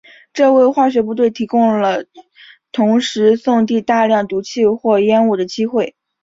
[0.33, 2.05] 这为化学部队提供了
[2.71, 5.95] 同时送递大量毒气或烟雾的机会。